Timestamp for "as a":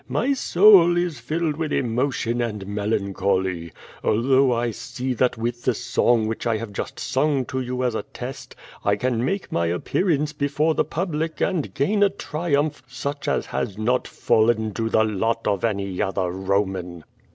7.83-8.01